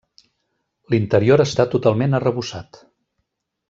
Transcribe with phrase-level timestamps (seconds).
[0.93, 2.85] L'interior està totalment arrebossat.